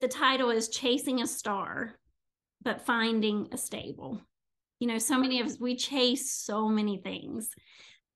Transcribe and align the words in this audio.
the 0.00 0.08
title 0.08 0.50
is 0.50 0.68
Chasing 0.68 1.20
a 1.22 1.26
Star, 1.26 1.98
but 2.62 2.86
Finding 2.86 3.48
a 3.52 3.56
Stable. 3.56 4.20
You 4.80 4.86
know, 4.86 4.98
so 4.98 5.18
many 5.18 5.40
of 5.40 5.46
us, 5.46 5.58
we 5.58 5.74
chase 5.74 6.30
so 6.30 6.68
many 6.68 6.98
things. 6.98 7.50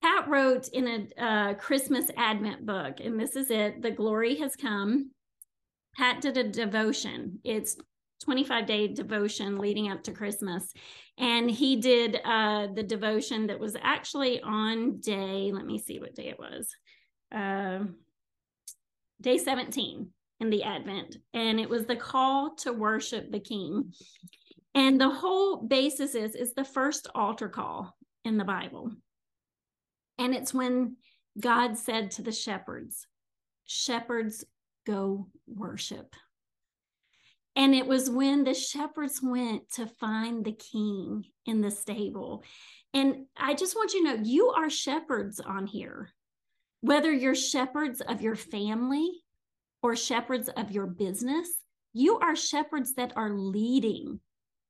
Pat 0.01 0.27
wrote 0.27 0.67
in 0.69 0.87
a 0.87 1.23
uh, 1.23 1.53
Christmas 1.55 2.09
Advent 2.17 2.65
book, 2.65 2.99
and 3.03 3.19
this 3.19 3.35
is 3.35 3.49
it 3.51 3.81
The 3.81 3.91
Glory 3.91 4.35
Has 4.35 4.55
Come. 4.55 5.11
Pat 5.95 6.21
did 6.21 6.37
a 6.37 6.43
devotion. 6.43 7.39
It's 7.43 7.77
25 8.23 8.65
day 8.65 8.87
devotion 8.87 9.57
leading 9.57 9.91
up 9.91 10.03
to 10.03 10.13
Christmas. 10.13 10.71
And 11.17 11.51
he 11.51 11.75
did 11.75 12.19
uh, 12.23 12.67
the 12.73 12.83
devotion 12.83 13.47
that 13.47 13.59
was 13.59 13.75
actually 13.81 14.41
on 14.41 14.99
day, 14.99 15.51
let 15.53 15.65
me 15.65 15.77
see 15.77 15.99
what 15.99 16.15
day 16.15 16.29
it 16.29 16.39
was, 16.39 16.69
uh, 17.35 17.79
day 19.21 19.37
17 19.37 20.09
in 20.43 20.49
the 20.49 20.63
Advent. 20.63 21.17
And 21.33 21.57
it 21.57 21.69
was 21.69 21.85
the 21.85 21.95
call 21.95 22.55
to 22.57 22.73
worship 22.73 23.31
the 23.31 23.39
King. 23.39 23.93
And 24.75 24.99
the 24.99 25.09
whole 25.09 25.57
basis 25.57 26.15
is, 26.15 26.35
is 26.35 26.53
the 26.53 26.65
first 26.65 27.07
altar 27.15 27.47
call 27.47 27.95
in 28.25 28.37
the 28.37 28.43
Bible. 28.43 28.91
And 30.19 30.35
it's 30.35 30.53
when 30.53 30.97
God 31.39 31.77
said 31.77 32.11
to 32.11 32.21
the 32.21 32.33
shepherds, 32.33 33.07
Shepherds, 33.65 34.43
go 34.85 35.29
worship. 35.47 36.13
And 37.55 37.73
it 37.73 37.87
was 37.87 38.09
when 38.09 38.43
the 38.43 38.53
shepherds 38.53 39.21
went 39.23 39.71
to 39.75 39.87
find 39.87 40.43
the 40.43 40.51
king 40.51 41.23
in 41.45 41.61
the 41.61 41.71
stable. 41.71 42.43
And 42.93 43.27
I 43.37 43.53
just 43.53 43.75
want 43.75 43.93
you 43.93 44.03
to 44.03 44.17
know 44.17 44.23
you 44.23 44.49
are 44.49 44.69
shepherds 44.69 45.39
on 45.39 45.67
here, 45.67 46.09
whether 46.81 47.11
you're 47.13 47.35
shepherds 47.35 48.01
of 48.01 48.21
your 48.21 48.35
family 48.35 49.22
or 49.83 49.95
shepherds 49.95 50.49
of 50.49 50.71
your 50.71 50.87
business, 50.87 51.49
you 51.93 52.17
are 52.19 52.35
shepherds 52.35 52.95
that 52.95 53.13
are 53.15 53.29
leading 53.29 54.19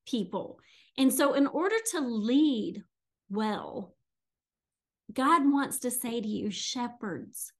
people. 0.05 0.59
And 0.97 1.13
so, 1.13 1.33
in 1.33 1.47
order 1.47 1.77
to 1.91 2.01
lead 2.01 2.83
well, 3.29 3.95
God 5.13 5.43
wants 5.49 5.79
to 5.79 5.91
say 5.91 6.19
to 6.19 6.27
you, 6.27 6.51
shepherds, 6.51 7.53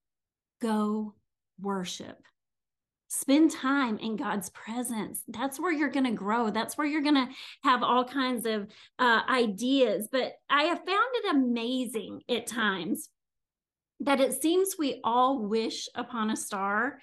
go 0.62 1.16
worship 1.62 2.18
spend 3.14 3.52
time 3.52 4.00
in 4.00 4.16
God's 4.16 4.50
presence. 4.50 5.22
That's 5.28 5.60
where 5.60 5.72
you're 5.72 5.92
going 5.92 6.06
to 6.06 6.12
grow. 6.12 6.50
That's 6.50 6.76
where 6.78 6.88
you're 6.88 7.04
going 7.04 7.14
to 7.14 7.30
have 7.64 7.84
all 7.84 8.04
kinds 8.04 8.48
of 8.48 8.68
uh, 8.98 9.22
ideas. 9.30 10.10
But 10.12 10.34
I 10.50 10.64
have 10.64 10.80
found 10.80 11.10
it 11.14 11.36
amazing 11.36 12.24
at 12.28 12.48
times 12.48 13.10
that 14.00 14.20
it 14.20 14.42
seems 14.42 14.76
we 14.80 15.00
all 15.04 15.44
wish 15.44 15.88
upon 15.94 16.32
a 16.32 16.36
star. 16.36 16.98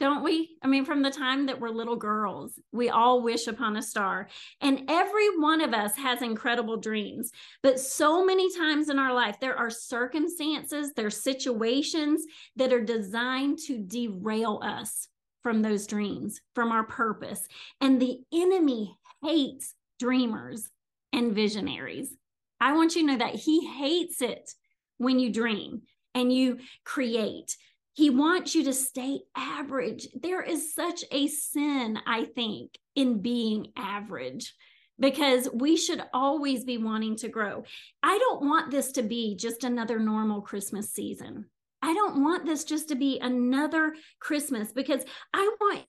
Don't 0.00 0.24
we? 0.24 0.56
I 0.62 0.66
mean, 0.66 0.86
from 0.86 1.02
the 1.02 1.10
time 1.10 1.44
that 1.46 1.60
we're 1.60 1.68
little 1.68 1.96
girls, 1.96 2.58
we 2.72 2.88
all 2.88 3.22
wish 3.22 3.46
upon 3.46 3.76
a 3.76 3.82
star. 3.82 4.28
And 4.62 4.84
every 4.88 5.38
one 5.38 5.60
of 5.60 5.74
us 5.74 5.94
has 5.96 6.22
incredible 6.22 6.78
dreams. 6.78 7.30
But 7.62 7.78
so 7.78 8.24
many 8.24 8.52
times 8.56 8.88
in 8.88 8.98
our 8.98 9.12
life, 9.12 9.38
there 9.38 9.56
are 9.56 9.68
circumstances, 9.68 10.94
there 10.96 11.06
are 11.06 11.10
situations 11.10 12.24
that 12.56 12.72
are 12.72 12.82
designed 12.82 13.58
to 13.66 13.78
derail 13.78 14.60
us 14.64 15.06
from 15.42 15.60
those 15.60 15.86
dreams, 15.86 16.40
from 16.54 16.72
our 16.72 16.84
purpose. 16.84 17.46
And 17.82 18.00
the 18.00 18.20
enemy 18.32 18.96
hates 19.22 19.74
dreamers 19.98 20.70
and 21.12 21.34
visionaries. 21.34 22.16
I 22.58 22.72
want 22.72 22.96
you 22.96 23.02
to 23.02 23.06
know 23.06 23.18
that 23.18 23.34
he 23.34 23.68
hates 23.68 24.22
it 24.22 24.50
when 24.96 25.18
you 25.18 25.30
dream 25.30 25.82
and 26.14 26.32
you 26.32 26.58
create. 26.84 27.54
He 28.00 28.08
wants 28.08 28.54
you 28.54 28.64
to 28.64 28.72
stay 28.72 29.20
average. 29.36 30.08
There 30.14 30.40
is 30.40 30.74
such 30.74 31.04
a 31.12 31.26
sin, 31.26 31.98
I 32.06 32.24
think, 32.24 32.78
in 32.94 33.20
being 33.20 33.72
average 33.76 34.54
because 34.98 35.50
we 35.52 35.76
should 35.76 36.02
always 36.14 36.64
be 36.64 36.78
wanting 36.78 37.16
to 37.16 37.28
grow. 37.28 37.62
I 38.02 38.16
don't 38.16 38.48
want 38.48 38.70
this 38.70 38.92
to 38.92 39.02
be 39.02 39.36
just 39.36 39.64
another 39.64 39.98
normal 39.98 40.40
Christmas 40.40 40.94
season. 40.94 41.50
I 41.82 41.92
don't 41.92 42.24
want 42.24 42.46
this 42.46 42.64
just 42.64 42.88
to 42.88 42.94
be 42.94 43.18
another 43.20 43.94
Christmas 44.18 44.72
because 44.72 45.04
I 45.34 45.54
want 45.60 45.84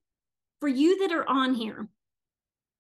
for 0.60 0.68
you 0.68 1.08
that 1.08 1.16
are 1.16 1.30
on 1.30 1.54
here, 1.54 1.88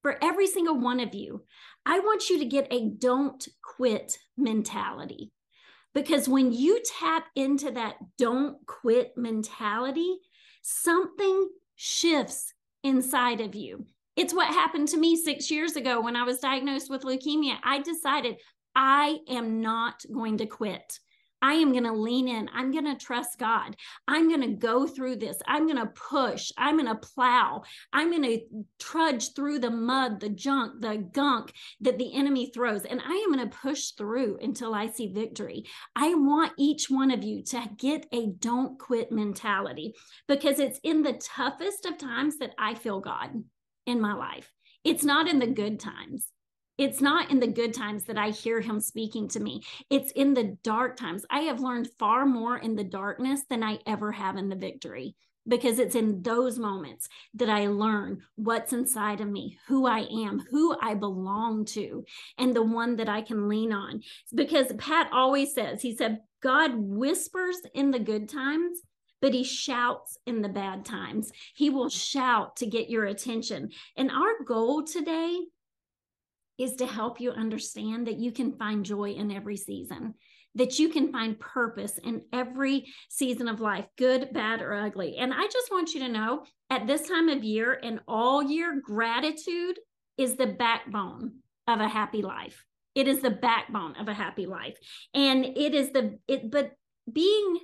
for 0.01 0.21
every 0.21 0.47
single 0.47 0.77
one 0.77 0.99
of 0.99 1.15
you, 1.15 1.45
I 1.85 1.99
want 1.99 2.29
you 2.29 2.39
to 2.39 2.45
get 2.45 2.67
a 2.69 2.89
don't 2.89 3.47
quit 3.63 4.17
mentality. 4.35 5.31
Because 5.93 6.29
when 6.29 6.51
you 6.53 6.81
tap 6.99 7.25
into 7.35 7.71
that 7.71 7.95
don't 8.17 8.57
quit 8.65 9.11
mentality, 9.17 10.17
something 10.61 11.49
shifts 11.75 12.53
inside 12.83 13.41
of 13.41 13.55
you. 13.55 13.85
It's 14.15 14.33
what 14.33 14.47
happened 14.47 14.87
to 14.89 14.97
me 14.97 15.15
six 15.15 15.49
years 15.49 15.75
ago 15.75 16.01
when 16.01 16.15
I 16.15 16.23
was 16.23 16.39
diagnosed 16.39 16.89
with 16.89 17.03
leukemia. 17.03 17.57
I 17.63 17.79
decided 17.79 18.37
I 18.75 19.19
am 19.29 19.61
not 19.61 20.01
going 20.13 20.37
to 20.37 20.45
quit. 20.45 20.99
I 21.41 21.53
am 21.53 21.71
going 21.71 21.85
to 21.85 21.93
lean 21.93 22.27
in. 22.27 22.49
I'm 22.53 22.71
going 22.71 22.85
to 22.85 22.95
trust 22.95 23.39
God. 23.39 23.75
I'm 24.07 24.29
going 24.29 24.41
to 24.41 24.55
go 24.55 24.85
through 24.87 25.17
this. 25.17 25.37
I'm 25.47 25.65
going 25.65 25.77
to 25.77 25.91
push. 26.09 26.51
I'm 26.57 26.77
going 26.77 26.87
to 26.87 26.95
plow. 26.95 27.63
I'm 27.91 28.11
going 28.11 28.23
to 28.23 28.39
trudge 28.79 29.33
through 29.33 29.59
the 29.59 29.71
mud, 29.71 30.19
the 30.19 30.29
junk, 30.29 30.81
the 30.81 30.97
gunk 31.13 31.53
that 31.81 31.97
the 31.97 32.15
enemy 32.15 32.51
throws. 32.53 32.85
And 32.85 33.01
I 33.01 33.13
am 33.13 33.33
going 33.33 33.49
to 33.49 33.57
push 33.57 33.91
through 33.91 34.39
until 34.41 34.73
I 34.73 34.87
see 34.87 35.11
victory. 35.11 35.65
I 35.95 36.13
want 36.15 36.53
each 36.57 36.89
one 36.89 37.11
of 37.11 37.23
you 37.23 37.43
to 37.45 37.63
get 37.77 38.05
a 38.11 38.27
don't 38.27 38.79
quit 38.79 39.11
mentality 39.11 39.93
because 40.27 40.59
it's 40.59 40.79
in 40.83 41.01
the 41.01 41.13
toughest 41.13 41.85
of 41.85 41.97
times 41.97 42.37
that 42.37 42.51
I 42.57 42.75
feel 42.75 42.99
God 42.99 43.43
in 43.85 43.99
my 43.99 44.13
life. 44.13 44.51
It's 44.83 45.03
not 45.03 45.27
in 45.27 45.39
the 45.39 45.47
good 45.47 45.79
times. 45.79 46.27
It's 46.81 46.99
not 46.99 47.29
in 47.29 47.39
the 47.39 47.45
good 47.45 47.75
times 47.75 48.05
that 48.05 48.17
I 48.17 48.31
hear 48.31 48.59
him 48.59 48.79
speaking 48.79 49.27
to 49.29 49.39
me. 49.39 49.61
It's 49.91 50.11
in 50.13 50.33
the 50.33 50.57
dark 50.63 50.97
times. 50.97 51.23
I 51.29 51.41
have 51.41 51.59
learned 51.59 51.91
far 51.99 52.25
more 52.25 52.57
in 52.57 52.75
the 52.75 52.83
darkness 52.83 53.43
than 53.47 53.61
I 53.61 53.77
ever 53.85 54.11
have 54.11 54.35
in 54.35 54.49
the 54.49 54.55
victory 54.55 55.13
because 55.47 55.77
it's 55.77 55.93
in 55.93 56.23
those 56.23 56.57
moments 56.57 57.07
that 57.35 57.51
I 57.51 57.67
learn 57.67 58.23
what's 58.35 58.73
inside 58.73 59.21
of 59.21 59.27
me, 59.27 59.59
who 59.67 59.85
I 59.85 60.07
am, 60.25 60.41
who 60.49 60.75
I 60.81 60.95
belong 60.95 61.65
to, 61.65 62.03
and 62.39 62.55
the 62.55 62.63
one 62.63 62.95
that 62.95 63.07
I 63.07 63.21
can 63.21 63.47
lean 63.47 63.71
on. 63.71 64.01
Because 64.33 64.73
Pat 64.79 65.07
always 65.13 65.53
says, 65.53 65.83
he 65.83 65.95
said, 65.95 66.21
God 66.41 66.71
whispers 66.73 67.57
in 67.75 67.91
the 67.91 67.99
good 67.99 68.27
times 68.27 68.79
but 69.21 69.35
he 69.35 69.43
shouts 69.43 70.17
in 70.25 70.41
the 70.41 70.49
bad 70.49 70.83
times. 70.83 71.31
He 71.53 71.69
will 71.69 71.89
shout 71.89 72.55
to 72.55 72.65
get 72.65 72.89
your 72.89 73.05
attention. 73.05 73.69
And 73.95 74.09
our 74.09 74.43
goal 74.47 74.83
today 74.83 75.41
is 76.61 76.75
to 76.75 76.85
help 76.85 77.19
you 77.19 77.31
understand 77.31 78.07
that 78.07 78.19
you 78.19 78.31
can 78.31 78.53
find 78.53 78.85
joy 78.85 79.11
in 79.11 79.31
every 79.31 79.57
season, 79.57 80.13
that 80.55 80.77
you 80.77 80.89
can 80.89 81.11
find 81.11 81.39
purpose 81.39 81.97
in 81.97 82.21
every 82.31 82.85
season 83.09 83.47
of 83.47 83.59
life, 83.59 83.85
good, 83.97 84.31
bad, 84.31 84.61
or 84.61 84.73
ugly. 84.73 85.17
And 85.17 85.33
I 85.33 85.45
just 85.45 85.71
want 85.71 85.93
you 85.93 86.01
to 86.01 86.09
know 86.09 86.45
at 86.69 86.85
this 86.85 87.07
time 87.07 87.29
of 87.29 87.43
year 87.43 87.79
and 87.81 87.99
all 88.07 88.43
year, 88.43 88.79
gratitude 88.83 89.79
is 90.17 90.35
the 90.35 90.47
backbone 90.47 91.39
of 91.67 91.79
a 91.79 91.87
happy 91.87 92.21
life. 92.21 92.63
It 92.93 93.07
is 93.07 93.21
the 93.21 93.31
backbone 93.31 93.95
of 93.95 94.07
a 94.07 94.13
happy 94.13 94.45
life. 94.45 94.77
And 95.13 95.45
it 95.45 95.73
is 95.73 95.91
the, 95.91 96.19
it, 96.27 96.51
but 96.51 96.73
being 97.11 97.57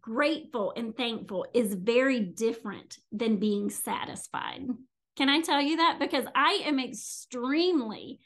grateful 0.00 0.72
and 0.76 0.96
thankful 0.96 1.46
is 1.52 1.74
very 1.74 2.20
different 2.20 2.96
than 3.10 3.38
being 3.38 3.70
satisfied. 3.70 4.62
Can 5.16 5.28
I 5.28 5.40
tell 5.40 5.60
you 5.60 5.76
that? 5.76 5.98
Because 6.00 6.24
I 6.34 6.62
am 6.64 6.80
extremely 6.80 8.20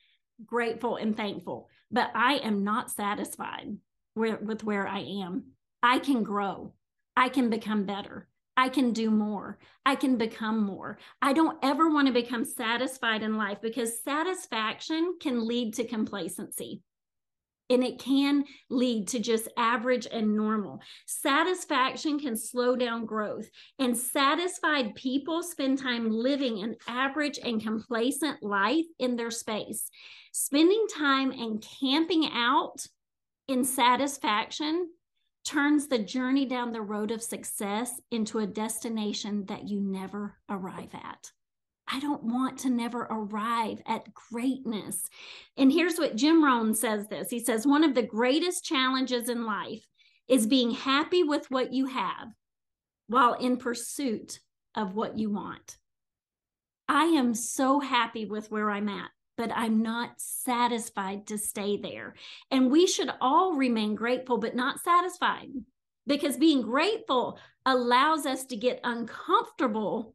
grateful 0.45 0.97
and 0.97 1.17
thankful, 1.17 1.69
but 1.91 2.11
I 2.15 2.35
am 2.37 2.65
not 2.65 2.91
satisfied 2.91 3.77
with, 4.15 4.41
with 4.41 4.65
where 4.65 4.87
I 4.87 5.01
am. 5.01 5.53
I 5.83 5.99
can 5.99 6.23
grow, 6.23 6.75
I 7.17 7.29
can 7.29 7.51
become 7.51 7.85
better. 7.85 8.29
I 8.57 8.69
can 8.71 8.93
do 8.93 9.09
more. 9.09 9.57
I 9.87 9.95
can 9.95 10.17
become 10.17 10.65
more. 10.65 10.99
I 11.23 11.33
don't 11.33 11.59
ever 11.63 11.91
want 11.91 12.09
to 12.09 12.13
become 12.13 12.45
satisfied 12.45 13.23
in 13.23 13.37
life 13.37 13.59
because 13.63 14.03
satisfaction 14.03 15.17
can 15.21 15.47
lead 15.47 15.75
to 15.75 15.85
complacency 15.85 16.83
and 17.71 17.85
it 17.85 17.99
can 17.99 18.45
lead 18.71 19.09
to 19.09 19.19
just 19.19 19.49
average 19.57 20.07
and 20.11 20.37
normal. 20.37 20.81
Satisfaction 21.07 22.19
can 22.19 22.37
slow 22.37 22.77
down 22.77 23.07
growth, 23.07 23.49
and 23.79 23.97
satisfied 23.97 24.95
people 24.95 25.43
spend 25.43 25.79
time 25.79 26.11
living 26.11 26.63
an 26.63 26.77
average 26.87 27.39
and 27.43 27.63
complacent 27.63 28.43
life 28.43 28.87
in 28.99 29.17
their 29.17 29.31
space. 29.31 29.91
Spending 30.33 30.87
time 30.95 31.31
and 31.33 31.65
camping 31.81 32.31
out 32.33 32.87
in 33.49 33.65
satisfaction 33.65 34.91
turns 35.45 35.89
the 35.89 35.99
journey 35.99 36.45
down 36.45 36.73
the 36.73 36.81
road 36.83 37.11
of 37.11 37.23
success 37.23 38.01
into 38.11 38.39
a 38.39 38.47
destination 38.47 39.47
that 39.47 39.67
you 39.67 39.81
never 39.81 40.37
arrive 40.51 40.95
at. 40.95 41.33
I 41.91 42.01
don't 42.01 42.23
want 42.23 42.59
to 42.61 42.71
never 42.71 43.07
arrive 43.11 43.81
at 43.87 44.13
greatness. 44.13 45.09
And 45.57 45.73
here's 45.73 45.99
what 45.99 46.17
Jim 46.17 46.45
Rohn 46.45 46.75
says 46.75 47.09
this 47.09 47.31
he 47.31 47.41
says, 47.41 47.67
one 47.67 47.85
of 47.85 47.95
the 47.95 48.03
greatest 48.03 48.65
challenges 48.65 49.29
in 49.29 49.47
life 49.47 49.85
is 50.29 50.47
being 50.47 50.71
happy 50.71 51.23
with 51.23 51.51
what 51.51 51.73
you 51.73 51.87
have 51.87 52.29
while 53.07 53.33
in 53.35 53.57
pursuit 53.57 54.41
of 54.75 54.95
what 54.95 55.19
you 55.19 55.31
want. 55.31 55.79
I 56.89 57.05
am 57.05 57.35
so 57.35 57.81
happy 57.81 58.27
with 58.27 58.51
where 58.51 58.71
I'm 58.71 58.89
at, 58.89 59.11
but 59.37 59.51
I'm 59.55 59.83
not 59.83 60.11
satisfied 60.19 61.27
to 61.29 61.39
stay 61.39 61.79
there. 61.79 62.15
And 62.51 62.71
we 62.71 62.87
should 62.87 63.11
all 63.21 63.55
remain 63.55 63.95
grateful, 63.95 64.39
but 64.39 64.55
not 64.55 64.81
satisfied 64.81 65.49
because 66.07 66.37
being 66.37 66.63
grateful 66.63 67.39
allows 67.67 68.27
us 68.27 68.47
to 68.47 68.57
get 68.57 68.81
uncomfortable 68.85 70.15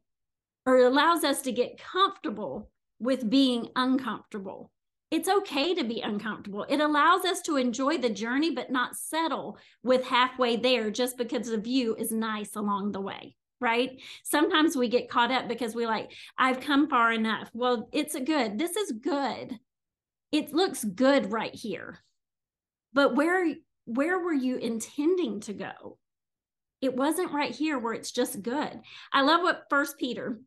or 0.66 0.78
it 0.78 0.86
allows 0.86 1.24
us 1.24 1.42
to 1.42 1.52
get 1.52 1.78
comfortable 1.78 2.70
with 2.98 3.28
being 3.28 3.68
uncomfortable. 3.76 4.70
It's 5.10 5.28
okay 5.28 5.74
to 5.74 5.84
be 5.84 6.00
uncomfortable. 6.00 6.66
It 6.68 6.80
allows 6.80 7.24
us 7.24 7.40
to 7.42 7.56
enjoy 7.56 7.98
the 7.98 8.10
journey, 8.10 8.50
but 8.50 8.70
not 8.70 8.96
settle 8.96 9.58
with 9.82 10.04
halfway 10.04 10.56
there 10.56 10.90
just 10.90 11.16
because 11.16 11.48
the 11.48 11.58
view 11.58 11.94
is 11.96 12.10
nice 12.10 12.56
along 12.56 12.92
the 12.92 13.00
way 13.00 13.36
right? 13.60 14.00
Sometimes 14.22 14.76
we 14.76 14.88
get 14.88 15.08
caught 15.08 15.30
up 15.30 15.48
because 15.48 15.74
we 15.74 15.86
like, 15.86 16.10
I've 16.36 16.60
come 16.60 16.88
far 16.88 17.12
enough. 17.12 17.48
Well, 17.54 17.88
it's 17.92 18.14
a 18.14 18.20
good. 18.20 18.58
This 18.58 18.76
is 18.76 18.92
good. 18.92 19.58
It 20.30 20.52
looks 20.52 20.84
good 20.84 21.32
right 21.32 21.54
here. 21.54 22.00
But 22.92 23.14
where 23.14 23.54
where 23.86 24.18
were 24.18 24.34
you 24.34 24.56
intending 24.56 25.40
to 25.40 25.52
go? 25.52 25.98
It 26.80 26.94
wasn't 26.94 27.32
right 27.32 27.54
here 27.54 27.78
where 27.78 27.94
it's 27.94 28.12
just 28.12 28.42
good. 28.42 28.80
I 29.12 29.22
love 29.22 29.40
what 29.42 29.66
First 29.70 29.98
Peter 29.98 30.40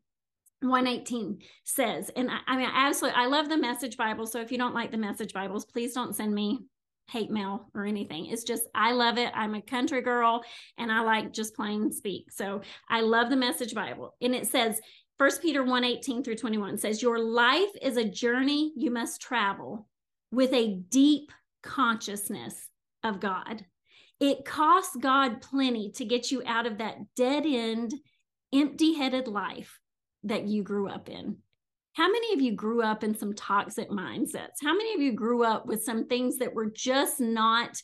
118 0.60 1.38
says. 1.64 2.10
And 2.16 2.30
I, 2.30 2.38
I 2.46 2.56
mean, 2.56 2.70
absolutely, 2.72 3.20
I 3.20 3.26
love 3.26 3.48
the 3.48 3.56
message 3.56 3.96
Bible. 3.96 4.26
So 4.26 4.40
if 4.40 4.50
you 4.50 4.58
don't 4.58 4.74
like 4.74 4.90
the 4.90 4.98
message 4.98 5.32
Bibles, 5.32 5.64
please 5.64 5.92
don't 5.92 6.16
send 6.16 6.34
me 6.34 6.60
hate 7.08 7.30
mail 7.30 7.70
or 7.74 7.86
anything. 7.86 8.26
It's 8.26 8.44
just, 8.44 8.64
I 8.74 8.92
love 8.92 9.18
it. 9.18 9.32
I'm 9.34 9.54
a 9.54 9.62
country 9.62 10.02
girl 10.02 10.42
and 10.76 10.92
I 10.92 11.00
like 11.00 11.32
just 11.32 11.54
plain 11.54 11.90
speak. 11.90 12.30
So 12.30 12.60
I 12.88 13.00
love 13.00 13.30
the 13.30 13.36
message 13.36 13.74
Bible. 13.74 14.14
And 14.20 14.34
it 14.34 14.46
says, 14.46 14.80
First 15.18 15.42
Peter 15.42 15.64
1 15.64 15.84
18 15.84 16.22
through 16.22 16.36
21 16.36 16.78
says, 16.78 17.02
Your 17.02 17.18
life 17.18 17.70
is 17.82 17.96
a 17.96 18.08
journey 18.08 18.72
you 18.76 18.90
must 18.90 19.20
travel 19.20 19.88
with 20.30 20.52
a 20.52 20.76
deep 20.90 21.32
consciousness 21.62 22.68
of 23.02 23.20
God. 23.20 23.64
It 24.20 24.44
costs 24.44 24.96
God 24.96 25.40
plenty 25.40 25.92
to 25.92 26.04
get 26.04 26.30
you 26.30 26.42
out 26.44 26.66
of 26.66 26.78
that 26.78 26.98
dead 27.16 27.44
end, 27.46 27.94
empty 28.52 28.94
headed 28.94 29.28
life 29.28 29.78
that 30.24 30.46
you 30.46 30.62
grew 30.62 30.88
up 30.88 31.08
in. 31.08 31.36
How 31.94 32.06
many 32.10 32.32
of 32.32 32.40
you 32.40 32.52
grew 32.52 32.82
up 32.82 33.02
in 33.02 33.16
some 33.16 33.34
toxic 33.34 33.90
mindsets? 33.90 34.62
How 34.62 34.72
many 34.72 34.94
of 34.94 35.00
you 35.00 35.12
grew 35.12 35.42
up 35.42 35.66
with 35.66 35.82
some 35.82 36.06
things 36.06 36.38
that 36.38 36.54
were 36.54 36.70
just 36.70 37.20
not, 37.20 37.76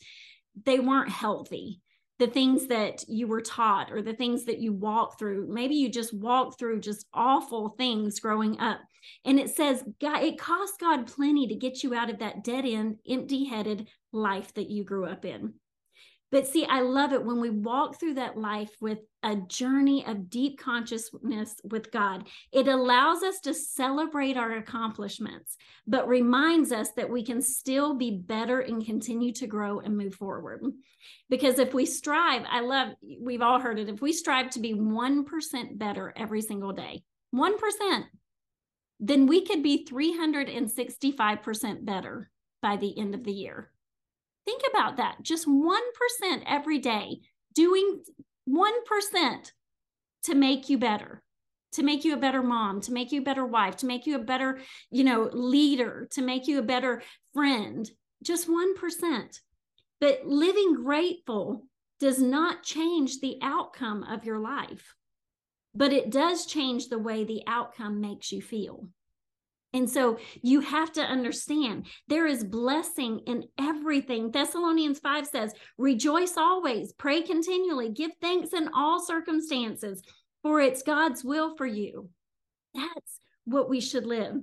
they 0.65 0.79
weren't 0.79 1.09
healthy? 1.09 1.81
The 2.17 2.27
things 2.27 2.67
that 2.67 3.03
you 3.09 3.27
were 3.27 3.41
taught 3.41 3.91
or 3.91 4.01
the 4.01 4.13
things 4.13 4.45
that 4.45 4.59
you 4.59 4.71
walked 4.71 5.19
through. 5.19 5.47
Maybe 5.49 5.75
you 5.75 5.89
just 5.89 6.13
walked 6.13 6.57
through 6.57 6.79
just 6.79 7.05
awful 7.13 7.75
things 7.77 8.21
growing 8.21 8.57
up. 8.57 8.79
And 9.25 9.37
it 9.37 9.49
says, 9.49 9.83
God, 9.99 10.23
it 10.23 10.39
cost 10.39 10.79
God 10.79 11.07
plenty 11.07 11.47
to 11.47 11.55
get 11.55 11.83
you 11.83 11.93
out 11.93 12.09
of 12.09 12.19
that 12.19 12.45
dead 12.45 12.65
end, 12.65 12.99
empty 13.07 13.43
headed 13.43 13.89
life 14.13 14.53
that 14.53 14.69
you 14.69 14.85
grew 14.85 15.05
up 15.05 15.25
in. 15.25 15.55
But 16.31 16.47
see, 16.47 16.65
I 16.65 16.81
love 16.81 17.13
it 17.13 17.23
when 17.23 17.39
we 17.39 17.49
walk 17.49 17.99
through 17.99 18.15
that 18.15 18.37
life 18.37 18.71
with 18.81 18.99
a 19.23 19.35
journey 19.35 20.05
of 20.05 20.29
deep 20.29 20.59
consciousness 20.59 21.55
with 21.63 21.91
God. 21.91 22.27
It 22.51 22.67
allows 22.67 23.23
us 23.23 23.39
to 23.41 23.53
celebrate 23.53 24.35
our 24.35 24.53
accomplishments, 24.53 25.55
but 25.87 26.07
reminds 26.07 26.71
us 26.71 26.89
that 26.97 27.09
we 27.09 27.23
can 27.23 27.41
still 27.41 27.93
be 27.95 28.11
better 28.11 28.59
and 28.59 28.85
continue 28.85 29.31
to 29.33 29.47
grow 29.47 29.79
and 29.79 29.95
move 29.95 30.15
forward. 30.15 30.63
Because 31.29 31.59
if 31.59 31.73
we 31.73 31.85
strive, 31.85 32.43
I 32.49 32.61
love, 32.61 32.95
we've 33.21 33.41
all 33.41 33.59
heard 33.59 33.79
it, 33.79 33.87
if 33.89 34.01
we 34.01 34.11
strive 34.11 34.49
to 34.51 34.59
be 34.59 34.73
1% 34.73 35.77
better 35.77 36.13
every 36.17 36.41
single 36.41 36.73
day, 36.73 37.03
1%, 37.33 38.03
then 38.99 39.27
we 39.27 39.45
could 39.45 39.61
be 39.61 39.85
365% 39.89 41.85
better 41.85 42.31
by 42.61 42.77
the 42.77 42.97
end 42.97 43.13
of 43.13 43.23
the 43.23 43.33
year. 43.33 43.71
Think 44.45 44.61
about 44.69 44.97
that. 44.97 45.17
Just 45.23 45.47
1% 45.47 46.43
every 46.45 46.79
day, 46.79 47.21
doing 47.53 48.03
1% 48.47 49.51
to 50.23 50.35
make 50.35 50.69
you 50.69 50.77
better, 50.77 51.23
to 51.73 51.83
make 51.83 52.05
you 52.05 52.13
a 52.13 52.17
better 52.17 52.43
mom, 52.43 52.81
to 52.81 52.93
make 52.93 53.11
you 53.11 53.21
a 53.21 53.23
better 53.23 53.45
wife, 53.45 53.77
to 53.77 53.85
make 53.85 54.05
you 54.05 54.15
a 54.15 54.23
better, 54.23 54.59
you 54.91 55.03
know, 55.03 55.29
leader, 55.33 56.07
to 56.11 56.21
make 56.21 56.47
you 56.47 56.59
a 56.59 56.63
better 56.63 57.01
friend. 57.33 57.89
Just 58.23 58.47
1%. 58.47 59.39
But 59.99 60.25
living 60.25 60.73
grateful 60.75 61.67
does 61.99 62.21
not 62.21 62.63
change 62.63 63.19
the 63.19 63.37
outcome 63.41 64.03
of 64.03 64.25
your 64.25 64.39
life, 64.39 64.95
but 65.73 65.93
it 65.93 66.11
does 66.11 66.45
change 66.45 66.89
the 66.89 66.99
way 66.99 67.23
the 67.23 67.43
outcome 67.47 68.01
makes 68.01 68.31
you 68.31 68.41
feel. 68.41 68.89
And 69.75 69.89
so 69.89 70.17
you 70.41 70.61
have 70.61 70.93
to 70.93 71.01
understand 71.01 71.87
there 72.07 72.25
is 72.25 72.45
blessing 72.45 73.19
in 73.27 73.43
everything. 73.59 74.31
Thessalonians 74.31 74.99
5 74.99 75.27
says, 75.27 75.53
Rejoice 75.77 76.37
always, 76.37 76.93
pray 76.93 77.21
continually, 77.21 77.89
give 77.89 78.11
thanks 78.21 78.53
in 78.53 78.69
all 78.73 79.03
circumstances, 79.03 80.01
for 80.41 80.61
it's 80.61 80.81
God's 80.81 81.25
will 81.25 81.57
for 81.57 81.65
you. 81.65 82.09
That's 82.73 83.19
what 83.43 83.69
we 83.69 83.81
should 83.81 84.05
live. 84.05 84.37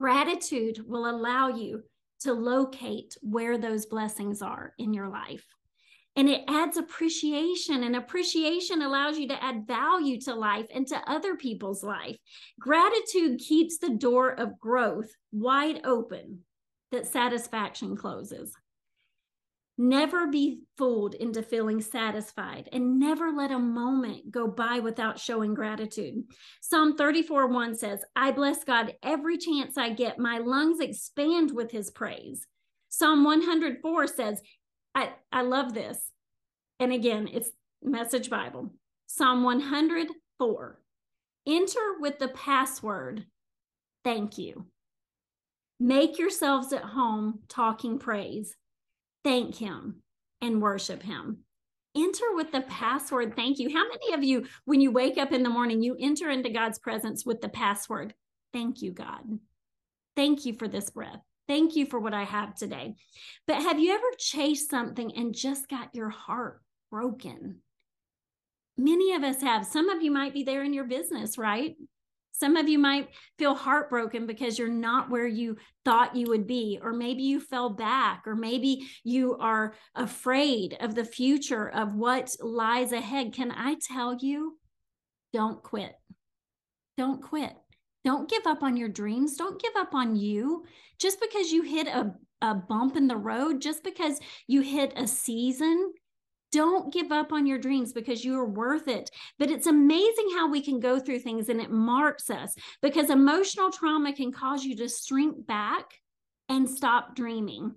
Gratitude 0.00 0.80
will 0.86 1.10
allow 1.10 1.48
you 1.48 1.82
to 2.20 2.32
locate 2.32 3.18
where 3.20 3.58
those 3.58 3.84
blessings 3.84 4.40
are 4.40 4.72
in 4.78 4.94
your 4.94 5.08
life 5.08 5.44
and 6.18 6.28
it 6.28 6.42
adds 6.48 6.76
appreciation 6.76 7.84
and 7.84 7.94
appreciation 7.94 8.82
allows 8.82 9.16
you 9.16 9.28
to 9.28 9.42
add 9.42 9.68
value 9.68 10.20
to 10.22 10.34
life 10.34 10.66
and 10.74 10.84
to 10.88 11.00
other 11.08 11.36
people's 11.36 11.84
life. 11.84 12.16
Gratitude 12.58 13.38
keeps 13.38 13.78
the 13.78 13.90
door 13.90 14.30
of 14.30 14.58
growth 14.58 15.12
wide 15.30 15.80
open 15.84 16.40
that 16.90 17.06
satisfaction 17.06 17.96
closes. 17.96 18.52
Never 19.80 20.26
be 20.26 20.62
fooled 20.76 21.14
into 21.14 21.40
feeling 21.40 21.80
satisfied 21.80 22.68
and 22.72 22.98
never 22.98 23.30
let 23.30 23.52
a 23.52 23.58
moment 23.60 24.32
go 24.32 24.48
by 24.48 24.80
without 24.80 25.20
showing 25.20 25.54
gratitude. 25.54 26.24
Psalm 26.60 26.96
34 26.96 27.46
1 27.46 27.76
says 27.76 28.04
i 28.16 28.32
bless 28.32 28.64
god 28.64 28.92
every 29.04 29.38
chance 29.38 29.78
i 29.78 29.90
get. 29.90 30.18
My 30.18 30.38
lungs 30.38 30.80
expand 30.80 31.52
with 31.52 31.70
his 31.70 31.92
praise. 31.92 32.44
Psalm 32.88 33.22
104 33.22 34.06
says, 34.06 34.40
I, 34.98 35.10
I 35.30 35.42
love 35.42 35.74
this. 35.74 36.10
And 36.80 36.92
again, 36.92 37.28
it's 37.32 37.50
Message 37.84 38.28
Bible. 38.28 38.72
Psalm 39.06 39.44
104. 39.44 40.80
Enter 41.46 41.80
with 42.00 42.18
the 42.18 42.28
password, 42.28 43.24
thank 44.02 44.38
you. 44.38 44.66
Make 45.78 46.18
yourselves 46.18 46.72
at 46.72 46.82
home 46.82 47.38
talking 47.48 48.00
praise. 48.00 48.56
Thank 49.22 49.54
him 49.54 50.02
and 50.40 50.60
worship 50.60 51.04
him. 51.04 51.44
Enter 51.96 52.34
with 52.34 52.50
the 52.50 52.62
password, 52.62 53.36
thank 53.36 53.60
you. 53.60 53.70
How 53.70 53.84
many 53.88 54.14
of 54.14 54.24
you, 54.24 54.46
when 54.64 54.80
you 54.80 54.90
wake 54.90 55.16
up 55.16 55.32
in 55.32 55.44
the 55.44 55.48
morning, 55.48 55.80
you 55.80 55.96
enter 55.98 56.28
into 56.28 56.50
God's 56.50 56.80
presence 56.80 57.24
with 57.24 57.40
the 57.40 57.48
password, 57.48 58.14
thank 58.52 58.82
you, 58.82 58.90
God. 58.90 59.38
Thank 60.16 60.44
you 60.44 60.54
for 60.54 60.66
this 60.66 60.90
breath. 60.90 61.22
Thank 61.48 61.76
you 61.76 61.86
for 61.86 61.98
what 61.98 62.14
I 62.14 62.24
have 62.24 62.54
today. 62.54 62.94
But 63.46 63.62
have 63.62 63.80
you 63.80 63.94
ever 63.94 64.06
chased 64.18 64.70
something 64.70 65.16
and 65.16 65.34
just 65.34 65.68
got 65.68 65.94
your 65.94 66.10
heart 66.10 66.60
broken? 66.90 67.60
Many 68.76 69.14
of 69.14 69.24
us 69.24 69.40
have. 69.40 69.66
Some 69.66 69.88
of 69.88 70.02
you 70.02 70.10
might 70.10 70.34
be 70.34 70.44
there 70.44 70.62
in 70.62 70.74
your 70.74 70.84
business, 70.84 71.38
right? 71.38 71.74
Some 72.32 72.54
of 72.54 72.68
you 72.68 72.78
might 72.78 73.08
feel 73.38 73.56
heartbroken 73.56 74.26
because 74.26 74.58
you're 74.58 74.68
not 74.68 75.10
where 75.10 75.26
you 75.26 75.56
thought 75.84 76.14
you 76.14 76.26
would 76.28 76.46
be, 76.46 76.78
or 76.80 76.92
maybe 76.92 77.24
you 77.24 77.40
fell 77.40 77.70
back, 77.70 78.22
or 78.26 78.36
maybe 78.36 78.86
you 79.02 79.36
are 79.38 79.74
afraid 79.96 80.76
of 80.78 80.94
the 80.94 81.04
future 81.04 81.68
of 81.68 81.94
what 81.94 82.30
lies 82.40 82.92
ahead. 82.92 83.32
Can 83.32 83.50
I 83.50 83.76
tell 83.82 84.16
you? 84.20 84.56
Don't 85.32 85.60
quit. 85.62 85.92
Don't 86.96 87.20
quit. 87.20 87.54
Don't 88.08 88.30
give 88.30 88.46
up 88.46 88.62
on 88.62 88.74
your 88.74 88.88
dreams. 88.88 89.36
Don't 89.36 89.60
give 89.60 89.76
up 89.76 89.94
on 89.94 90.16
you. 90.16 90.64
Just 90.98 91.20
because 91.20 91.52
you 91.52 91.60
hit 91.60 91.86
a, 91.88 92.14
a 92.40 92.54
bump 92.54 92.96
in 92.96 93.06
the 93.06 93.18
road, 93.18 93.60
just 93.60 93.84
because 93.84 94.18
you 94.46 94.62
hit 94.62 94.94
a 94.96 95.06
season, 95.06 95.92
don't 96.50 96.90
give 96.90 97.12
up 97.12 97.34
on 97.34 97.44
your 97.44 97.58
dreams 97.58 97.92
because 97.92 98.24
you 98.24 98.34
are 98.38 98.48
worth 98.48 98.88
it. 98.88 99.10
But 99.38 99.50
it's 99.50 99.66
amazing 99.66 100.30
how 100.34 100.48
we 100.48 100.62
can 100.62 100.80
go 100.80 100.98
through 100.98 101.18
things 101.18 101.50
and 101.50 101.60
it 101.60 101.70
marks 101.70 102.30
us 102.30 102.54
because 102.80 103.10
emotional 103.10 103.70
trauma 103.70 104.14
can 104.14 104.32
cause 104.32 104.64
you 104.64 104.74
to 104.76 104.88
shrink 104.88 105.46
back 105.46 105.84
and 106.48 106.66
stop 106.66 107.14
dreaming. 107.14 107.74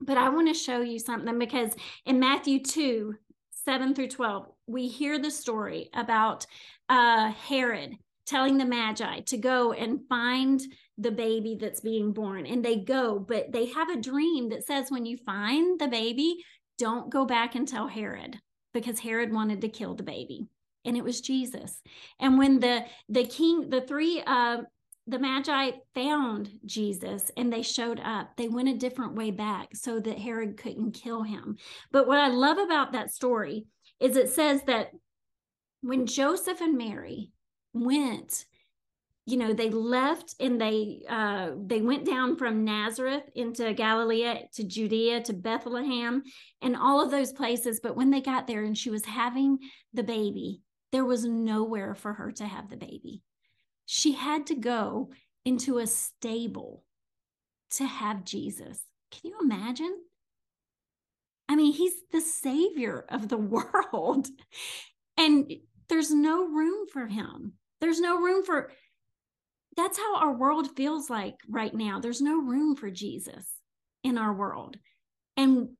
But 0.00 0.18
I 0.18 0.30
want 0.30 0.48
to 0.48 0.54
show 0.54 0.80
you 0.80 0.98
something 0.98 1.38
because 1.38 1.72
in 2.04 2.18
Matthew 2.18 2.64
2 2.64 3.14
7 3.64 3.94
through 3.94 4.08
12, 4.08 4.48
we 4.66 4.88
hear 4.88 5.20
the 5.20 5.30
story 5.30 5.88
about 5.94 6.46
uh, 6.88 7.30
Herod 7.30 7.96
telling 8.26 8.58
the 8.58 8.64
magi 8.64 9.20
to 9.20 9.36
go 9.36 9.72
and 9.72 10.00
find 10.08 10.60
the 10.98 11.10
baby 11.10 11.56
that's 11.60 11.80
being 11.80 12.12
born 12.12 12.46
and 12.46 12.64
they 12.64 12.76
go 12.76 13.18
but 13.18 13.50
they 13.50 13.66
have 13.66 13.88
a 13.88 14.00
dream 14.00 14.48
that 14.50 14.64
says 14.64 14.90
when 14.90 15.04
you 15.04 15.16
find 15.26 15.80
the 15.80 15.88
baby 15.88 16.36
don't 16.78 17.10
go 17.10 17.24
back 17.24 17.54
and 17.54 17.66
tell 17.66 17.88
herod 17.88 18.38
because 18.72 19.00
herod 19.00 19.32
wanted 19.32 19.60
to 19.60 19.68
kill 19.68 19.94
the 19.94 20.02
baby 20.02 20.46
and 20.84 20.96
it 20.96 21.04
was 21.04 21.20
Jesus. 21.20 21.80
And 22.18 22.38
when 22.38 22.60
the 22.60 22.84
the 23.08 23.24
king, 23.24 23.70
the 23.70 23.80
three 23.80 24.22
uh 24.26 24.58
the 25.08 25.18
magi 25.18 25.72
found 25.96 26.48
Jesus 26.64 27.30
and 27.36 27.52
they 27.52 27.62
showed 27.62 28.00
up. 28.00 28.36
They 28.36 28.48
went 28.48 28.68
a 28.68 28.76
different 28.76 29.14
way 29.14 29.32
back 29.32 29.70
so 29.74 29.98
that 29.98 30.18
Herod 30.18 30.56
couldn't 30.56 30.92
kill 30.92 31.24
him. 31.24 31.56
But 31.90 32.06
what 32.06 32.18
I 32.18 32.28
love 32.28 32.58
about 32.58 32.92
that 32.92 33.12
story 33.12 33.66
is 33.98 34.16
it 34.16 34.30
says 34.30 34.62
that 34.68 34.90
when 35.80 36.06
Joseph 36.06 36.60
and 36.60 36.78
Mary 36.78 37.31
went 37.72 38.44
you 39.24 39.36
know 39.36 39.52
they 39.52 39.70
left 39.70 40.34
and 40.40 40.60
they 40.60 41.02
uh 41.08 41.50
they 41.66 41.80
went 41.80 42.04
down 42.04 42.36
from 42.36 42.64
nazareth 42.64 43.22
into 43.34 43.72
galilee 43.72 44.34
to 44.52 44.64
judea 44.64 45.20
to 45.20 45.32
bethlehem 45.32 46.22
and 46.60 46.76
all 46.76 47.02
of 47.02 47.10
those 47.10 47.32
places. 47.32 47.80
But 47.80 47.96
when 47.96 48.10
they 48.10 48.20
got 48.20 48.46
there 48.46 48.64
and 48.64 48.76
she 48.76 48.90
was 48.90 49.04
having 49.04 49.58
the 49.92 50.02
baby 50.02 50.62
there 50.90 51.04
was 51.04 51.24
nowhere 51.24 51.94
for 51.94 52.12
her 52.12 52.30
to 52.32 52.46
have 52.46 52.68
the 52.68 52.76
baby. 52.76 53.22
She 53.86 54.12
had 54.12 54.46
to 54.48 54.54
go 54.54 55.10
into 55.44 55.78
a 55.78 55.86
stable 55.86 56.84
to 57.72 57.86
have 57.86 58.24
jesus. 58.24 58.82
Can 59.10 59.30
you 59.30 59.38
imagine? 59.40 59.96
I 61.48 61.56
mean 61.56 61.72
he's 61.72 61.94
the 62.10 62.20
savior 62.20 63.04
of 63.08 63.28
the 63.28 63.36
world 63.38 64.28
and 65.16 65.52
there's 65.88 66.10
no 66.10 66.46
room 66.46 66.86
for 66.92 67.06
him 67.06 67.54
there's 67.82 68.00
no 68.00 68.16
room 68.16 68.44
for 68.44 68.70
that's 69.76 69.98
how 69.98 70.16
our 70.16 70.32
world 70.32 70.68
feels 70.76 71.10
like 71.10 71.34
right 71.48 71.74
now. 71.74 71.98
There's 71.98 72.20
no 72.20 72.38
room 72.38 72.76
for 72.76 72.90
Jesus 72.90 73.46
in 74.04 74.18
our 74.18 74.32
world. 74.32 74.76
And 75.36 75.70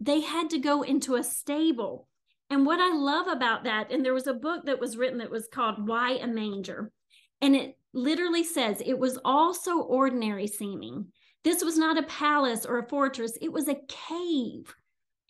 they 0.00 0.20
had 0.20 0.50
to 0.50 0.58
go 0.58 0.82
into 0.82 1.16
a 1.16 1.24
stable. 1.24 2.08
And 2.50 2.64
what 2.64 2.80
I 2.80 2.94
love 2.94 3.26
about 3.26 3.64
that, 3.64 3.92
and 3.92 4.04
there 4.04 4.14
was 4.14 4.26
a 4.26 4.34
book 4.34 4.64
that 4.66 4.80
was 4.80 4.96
written 4.96 5.18
that 5.18 5.30
was 5.30 5.48
called 5.52 5.86
Why 5.86 6.12
a 6.12 6.26
Manger. 6.26 6.90
And 7.40 7.54
it 7.54 7.76
literally 7.92 8.44
says 8.44 8.80
it 8.80 8.98
was 8.98 9.18
all 9.24 9.52
so 9.52 9.82
ordinary 9.82 10.46
seeming. 10.46 11.06
This 11.44 11.62
was 11.62 11.76
not 11.76 11.98
a 11.98 12.04
palace 12.04 12.64
or 12.64 12.78
a 12.78 12.88
fortress, 12.88 13.36
it 13.42 13.52
was 13.52 13.68
a 13.68 13.80
cave 13.88 14.74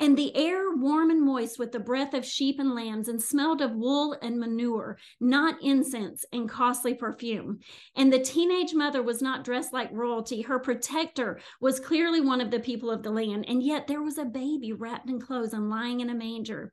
and 0.02 0.18
the 0.18 0.34
air 0.36 0.74
warm 0.74 1.10
and 1.10 1.22
moist 1.22 1.60
with 1.60 1.70
the 1.70 1.78
breath 1.78 2.12
of 2.12 2.26
sheep 2.26 2.58
and 2.58 2.74
lambs, 2.74 3.06
and 3.06 3.22
smelled 3.22 3.62
of 3.62 3.76
wool 3.76 4.16
and 4.20 4.36
manure, 4.36 4.98
not 5.20 5.54
incense 5.62 6.24
and 6.32 6.48
costly 6.48 6.92
perfume. 6.92 7.60
And 7.94 8.12
the 8.12 8.18
teenage 8.18 8.74
mother 8.74 9.00
was 9.00 9.22
not 9.22 9.44
dressed 9.44 9.72
like 9.72 9.90
royalty. 9.92 10.42
Her 10.42 10.58
protector 10.58 11.38
was 11.60 11.78
clearly 11.78 12.20
one 12.20 12.40
of 12.40 12.50
the 12.50 12.58
people 12.58 12.90
of 12.90 13.04
the 13.04 13.12
land. 13.12 13.44
And 13.46 13.62
yet 13.62 13.86
there 13.86 14.02
was 14.02 14.18
a 14.18 14.24
baby 14.24 14.72
wrapped 14.72 15.08
in 15.08 15.20
clothes 15.20 15.52
and 15.52 15.70
lying 15.70 16.00
in 16.00 16.10
a 16.10 16.14
manger, 16.14 16.72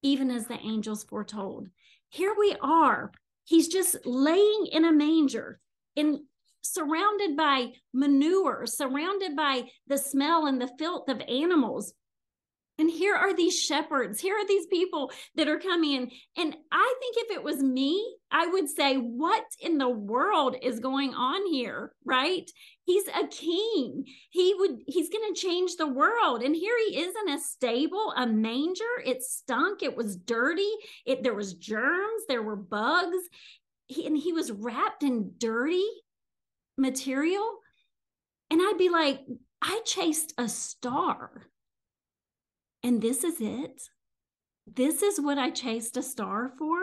even 0.00 0.30
as 0.30 0.46
the 0.46 0.58
angels 0.58 1.04
foretold. 1.04 1.68
Here 2.08 2.34
we 2.38 2.56
are. 2.62 3.12
He's 3.44 3.68
just 3.68 3.96
laying 4.06 4.68
in 4.72 4.86
a 4.86 4.92
manger 4.92 5.60
in 5.94 6.24
surrounded 6.62 7.36
by 7.36 7.72
manure, 7.92 8.64
surrounded 8.64 9.36
by 9.36 9.64
the 9.88 9.98
smell 9.98 10.46
and 10.46 10.58
the 10.58 10.70
filth 10.78 11.10
of 11.10 11.20
animals. 11.28 11.92
And 12.78 12.90
here 12.90 13.14
are 13.14 13.34
these 13.34 13.58
shepherds. 13.58 14.18
Here 14.18 14.34
are 14.34 14.46
these 14.46 14.66
people 14.66 15.12
that 15.36 15.46
are 15.46 15.58
coming. 15.58 16.10
And 16.36 16.56
I 16.72 16.94
think 17.00 17.16
if 17.18 17.36
it 17.36 17.42
was 17.42 17.62
me, 17.62 18.16
I 18.30 18.46
would 18.46 18.68
say, 18.68 18.96
What 18.96 19.44
in 19.60 19.76
the 19.76 19.90
world 19.90 20.56
is 20.60 20.80
going 20.80 21.12
on 21.14 21.52
here? 21.52 21.92
Right? 22.04 22.50
He's 22.84 23.06
a 23.08 23.26
king. 23.28 24.06
He 24.30 24.54
would, 24.58 24.78
he's 24.86 25.10
going 25.10 25.32
to 25.32 25.40
change 25.40 25.76
the 25.76 25.86
world. 25.86 26.42
And 26.42 26.56
here 26.56 26.74
he 26.88 26.98
is 26.98 27.14
in 27.24 27.34
a 27.34 27.38
stable, 27.38 28.12
a 28.16 28.26
manger. 28.26 28.84
It 29.04 29.22
stunk. 29.22 29.82
It 29.82 29.96
was 29.96 30.16
dirty. 30.16 30.70
It, 31.04 31.22
there 31.22 31.34
was 31.34 31.54
germs. 31.54 32.22
There 32.26 32.42
were 32.42 32.56
bugs. 32.56 33.18
He, 33.86 34.06
and 34.06 34.16
he 34.16 34.32
was 34.32 34.50
wrapped 34.50 35.02
in 35.02 35.32
dirty 35.36 35.86
material. 36.78 37.58
And 38.50 38.60
I'd 38.62 38.78
be 38.78 38.88
like, 38.88 39.20
I 39.60 39.80
chased 39.84 40.34
a 40.38 40.48
star 40.48 41.51
and 42.82 43.00
this 43.00 43.24
is 43.24 43.40
it. 43.40 43.82
This 44.66 45.02
is 45.02 45.20
what 45.20 45.38
I 45.38 45.50
chased 45.50 45.96
a 45.96 46.02
star 46.02 46.50
for. 46.58 46.78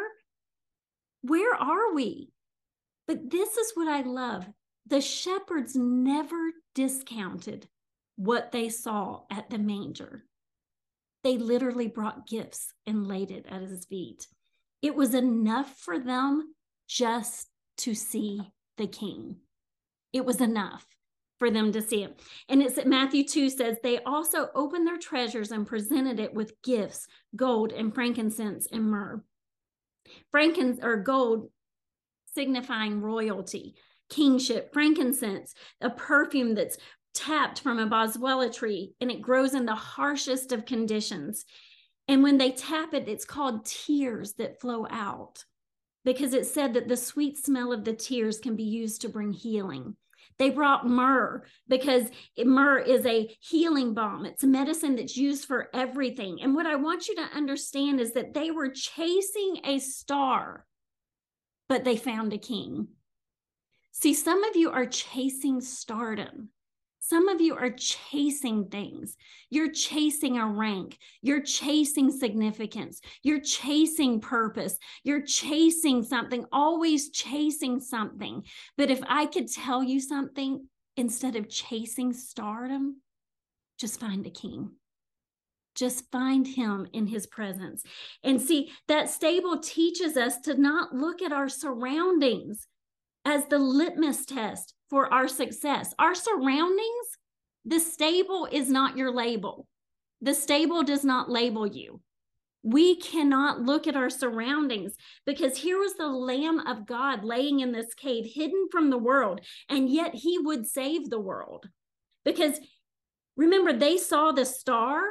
Where 1.22 1.54
are 1.54 1.94
we? 1.94 2.32
But 3.08 3.30
this 3.30 3.58
is 3.58 3.72
what 3.74 3.88
I 3.88 4.02
love. 4.02 4.46
The 4.86 5.02
shepherds 5.02 5.76
never 5.76 6.52
discounted 6.76 7.68
what 8.16 8.52
they 8.52 8.70
saw 8.70 9.22
at 9.32 9.50
the 9.50 9.58
manger. 9.58 10.26
They 11.24 11.38
literally 11.38 11.88
brought 11.88 12.28
gifts 12.28 12.74
and 12.86 13.08
laid 13.08 13.32
it 13.32 13.46
at 13.50 13.62
his 13.62 13.86
feet. 13.86 14.28
It 14.82 14.96
was 14.96 15.14
enough 15.14 15.76
for 15.78 16.00
them 16.00 16.54
just 16.88 17.48
to 17.80 17.94
see 17.94 18.42
the 18.78 18.88
king. 18.88 19.38
It 20.14 20.26
was 20.26 20.42
enough 20.42 20.86
for 21.40 21.50
them 21.50 21.72
to 21.72 21.82
see 21.82 22.04
it. 22.04 22.20
And 22.50 22.62
it's 22.62 22.78
at 22.78 22.86
Matthew 22.86 23.24
2 23.26 23.50
says 23.50 23.78
they 23.82 24.00
also 24.04 24.50
opened 24.54 24.86
their 24.86 24.98
treasures 24.98 25.52
and 25.52 25.66
presented 25.66 26.20
it 26.20 26.34
with 26.34 26.62
gifts, 26.62 27.08
gold 27.36 27.72
and 27.72 27.96
frankincense 27.96 28.68
and 28.72 28.84
myrrh. 28.84 29.24
Frankincense 30.32 30.84
or 30.84 30.98
gold 30.98 31.50
signifying 32.36 33.02
royalty, 33.02 33.76
kingship, 34.10 34.74
frankincense, 34.74 35.54
a 35.82 35.90
perfume 35.90 36.56
that's 36.56 36.78
tapped 37.14 37.62
from 37.62 37.80
a 37.80 37.88
boswellia 37.88 38.54
tree 38.54 38.94
and 39.02 39.10
it 39.10 39.22
grows 39.22 39.54
in 39.54 39.66
the 39.66 39.76
harshest 39.76 40.52
of 40.52 40.66
conditions. 40.66 41.46
And 42.08 42.24
when 42.24 42.38
they 42.38 42.52
tap 42.52 42.94
it, 42.94 43.08
it's 43.08 43.26
called 43.26 43.66
tears 43.66 44.34
that 44.34 44.60
flow 44.60 44.88
out 44.90 45.46
because 46.06 46.34
it 46.34 46.48
said 46.48 46.74
that 46.74 46.88
the 46.88 46.98
sweet 46.98 47.38
smell 47.38 47.72
of 47.72 47.84
the 47.84 47.94
tears 47.94 48.40
can 48.40 48.56
be 48.56 48.64
used 48.64 49.02
to 49.02 49.10
bring 49.10 49.32
healing. 49.32 49.96
They 50.40 50.50
brought 50.50 50.88
myrrh 50.88 51.44
because 51.68 52.10
myrrh 52.38 52.80
is 52.80 53.06
a 53.06 53.36
healing 53.42 53.94
balm. 53.94 54.26
It's 54.26 54.44
a 54.44 54.48
medicine 54.48 54.96
that's 54.96 55.18
used 55.18 55.46
for 55.46 55.70
everything. 55.74 56.42
And 56.42 56.56
what 56.56 56.66
I 56.66 56.78
want 56.78 57.10
you 57.10 57.16
to 57.16 57.30
understand 57.36 58.00
is 58.00 58.14
that 58.14 58.34
they 58.34 58.50
were 58.50 58.70
chasing 58.70 59.60
a 59.66 59.80
star, 59.80 60.66
but 61.68 61.84
they 61.84 61.98
found 61.98 62.32
a 62.32 62.38
king. 62.38 62.88
See, 63.92 64.14
some 64.14 64.46
of 64.46 64.56
you 64.56 64.72
are 64.72 64.86
chasing 64.86 65.60
stardom. 65.60 66.50
Some 67.10 67.28
of 67.28 67.42
you 67.42 67.56
are 67.56 67.72
chasing 67.72 68.66
things. 68.66 69.18
You're 69.50 69.72
chasing 69.72 70.38
a 70.38 70.46
rank. 70.46 71.00
You're 71.24 71.42
chasing 71.42 72.12
significance. 72.12 73.02
You're 73.24 73.42
chasing 73.42 74.22
purpose. 74.22 74.78
You're 75.04 75.24
chasing 75.24 76.04
something, 76.04 76.46
always 76.52 77.10
chasing 77.10 77.80
something. 77.80 78.44
But 78.78 78.92
if 78.92 79.00
I 79.08 79.26
could 79.26 79.52
tell 79.52 79.84
you 79.84 80.00
something, 80.00 80.68
instead 80.98 81.36
of 81.36 81.50
chasing 81.50 82.14
stardom, 82.14 83.02
just 83.80 84.00
find 84.00 84.28
a 84.28 84.30
king. 84.30 84.70
Just 85.74 86.12
find 86.12 86.46
him 86.46 86.86
in 86.94 87.08
his 87.08 87.26
presence. 87.26 87.82
And 88.24 88.40
see, 88.40 88.70
that 88.88 89.10
stable 89.10 89.58
teaches 89.58 90.16
us 90.16 90.38
to 90.42 90.54
not 90.54 90.94
look 90.94 91.24
at 91.24 91.32
our 91.32 91.50
surroundings 91.50 92.68
as 93.26 93.48
the 93.48 93.58
litmus 93.58 94.26
test 94.26 94.76
for 94.90 95.12
our 95.14 95.28
success. 95.28 95.94
Our 96.00 96.16
surroundings, 96.16 97.18
the 97.66 97.80
stable 97.80 98.48
is 98.52 98.70
not 98.70 98.98
your 98.98 99.12
label. 99.12 99.68
The 100.22 100.34
stable 100.34 100.84
does 100.84 101.04
not 101.04 101.30
label 101.30 101.66
you. 101.66 102.02
We 102.62 102.98
cannot 102.98 103.62
look 103.62 103.88
at 103.88 103.96
our 103.96 104.10
surroundings 104.10 104.94
because 105.26 105.58
here 105.58 105.80
was 105.80 105.94
the 105.94 106.08
Lamb 106.08 106.60
of 106.60 106.86
God 106.86 107.24
laying 107.24 107.62
in 107.62 107.72
this 107.72 107.94
cave, 107.94 108.26
hidden 108.34 108.68
from 108.70 108.90
the 108.90 108.98
world, 108.98 109.40
and 109.70 109.90
yet 109.90 110.14
he 110.14 110.38
would 110.38 110.68
save 110.68 111.10
the 111.10 111.20
world. 111.20 111.70
Because 112.26 112.60
remember, 113.38 113.72
they 113.72 113.98
saw 113.98 114.34
the 114.34 114.46
star 114.46 115.04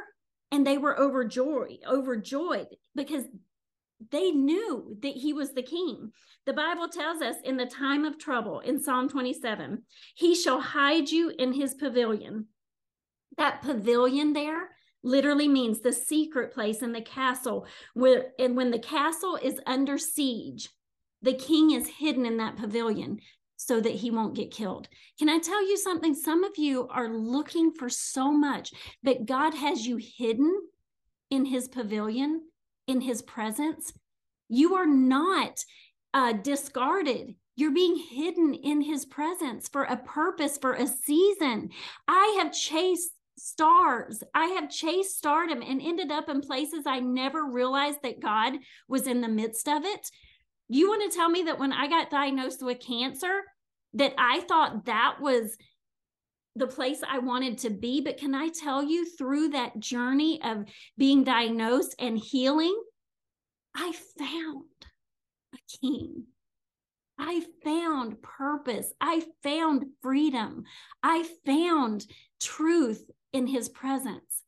and 0.51 0.65
they 0.65 0.77
were 0.77 0.99
overjoyed, 0.99 1.79
overjoyed 1.87 2.67
because 2.95 3.25
they 4.11 4.31
knew 4.31 4.97
that 5.01 5.15
he 5.15 5.33
was 5.33 5.51
the 5.51 5.63
king. 5.63 6.11
The 6.45 6.53
Bible 6.53 6.87
tells 6.87 7.21
us 7.21 7.35
in 7.43 7.57
the 7.57 7.65
time 7.65 8.05
of 8.05 8.17
trouble 8.17 8.59
in 8.61 8.81
Psalm 8.81 9.09
27, 9.09 9.83
he 10.15 10.35
shall 10.35 10.61
hide 10.61 11.09
you 11.09 11.33
in 11.37 11.53
his 11.53 11.73
pavilion. 11.73 12.47
That 13.37 13.61
pavilion 13.61 14.33
there 14.33 14.69
literally 15.03 15.47
means 15.47 15.79
the 15.79 15.93
secret 15.93 16.53
place 16.53 16.81
in 16.81 16.91
the 16.91 17.01
castle 17.01 17.65
where 17.93 18.31
and 18.37 18.55
when 18.55 18.71
the 18.71 18.79
castle 18.79 19.37
is 19.41 19.61
under 19.65 19.97
siege, 19.97 20.69
the 21.21 21.33
king 21.33 21.71
is 21.71 21.87
hidden 21.87 22.25
in 22.25 22.37
that 22.37 22.57
pavilion 22.57 23.19
so 23.55 23.81
that 23.81 23.95
he 23.95 24.09
won't 24.09 24.35
get 24.35 24.51
killed. 24.51 24.87
Can 25.17 25.27
I 25.27 25.39
tell 25.39 25.61
you 25.67 25.77
something? 25.77 26.15
Some 26.15 26.45
of 26.45 26.57
you 26.57 26.87
are 26.89 27.09
looking 27.09 27.71
for 27.71 27.89
so 27.89 28.31
much, 28.31 28.71
but 29.03 29.25
God 29.25 29.53
has 29.53 29.85
you 29.85 29.97
hidden 29.97 30.53
in 31.29 31.45
his 31.45 31.67
pavilion 31.67 32.48
in 32.89 33.01
his 33.01 33.21
presence. 33.21 33.93
You 34.49 34.75
are 34.75 34.87
not 34.87 35.63
uh, 36.13 36.33
discarded. 36.33 37.35
You're 37.55 37.71
being 37.71 37.97
hidden 37.97 38.55
in 38.55 38.81
his 38.81 39.05
presence 39.05 39.67
for 39.67 39.83
a 39.83 39.97
purpose, 39.97 40.57
for 40.57 40.73
a 40.73 40.87
season. 40.87 41.69
I 42.07 42.39
have 42.39 42.51
chased 42.51 43.11
stars. 43.37 44.23
I 44.33 44.45
have 44.47 44.71
chased 44.71 45.17
stardom 45.17 45.61
and 45.61 45.81
ended 45.81 46.11
up 46.11 46.29
in 46.29 46.41
places 46.41 46.85
I 46.85 46.99
never 46.99 47.45
realized 47.45 47.99
that 48.03 48.21
God 48.21 48.53
was 48.87 49.07
in 49.07 49.21
the 49.21 49.27
midst 49.27 49.69
of 49.69 49.85
it. 49.85 50.09
You 50.67 50.89
want 50.89 51.09
to 51.09 51.15
tell 51.15 51.29
me 51.29 51.43
that 51.43 51.59
when 51.59 51.71
I 51.71 51.87
got 51.87 52.09
diagnosed 52.09 52.63
with 52.63 52.79
cancer, 52.79 53.41
that 53.93 54.13
I 54.17 54.41
thought 54.41 54.85
that 54.85 55.17
was 55.21 55.57
the 56.59 56.67
place 56.67 57.01
I 57.07 57.19
wanted 57.19 57.57
to 57.59 57.69
be. 57.69 58.01
But 58.01 58.17
can 58.17 58.35
I 58.35 58.49
tell 58.49 58.83
you, 58.83 59.05
through 59.05 59.49
that 59.49 59.79
journey 59.79 60.41
of 60.43 60.65
being 60.97 61.23
diagnosed 61.23 61.95
and 61.99 62.17
healing, 62.17 62.79
I 63.75 63.93
found 64.17 64.65
a 65.53 65.57
king. 65.81 66.25
I 67.17 67.43
found 67.63 68.21
purpose. 68.21 68.93
I 69.01 69.25
found 69.43 69.85
freedom. 70.01 70.63
I 71.03 71.27
found 71.45 72.05
truth 72.39 73.09
in 73.33 73.45
his 73.47 73.69
presence. 73.69 74.43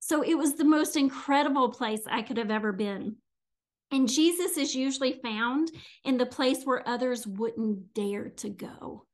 So 0.00 0.22
it 0.22 0.34
was 0.34 0.54
the 0.54 0.64
most 0.64 0.96
incredible 0.96 1.70
place 1.70 2.02
I 2.10 2.22
could 2.22 2.36
have 2.36 2.50
ever 2.50 2.72
been. 2.72 3.16
And 3.92 4.08
Jesus 4.08 4.56
is 4.56 4.74
usually 4.74 5.20
found 5.22 5.70
in 6.04 6.16
the 6.16 6.26
place 6.26 6.64
where 6.64 6.88
others 6.88 7.26
wouldn't 7.26 7.94
dare 7.94 8.30
to 8.38 8.48
go. 8.48 9.06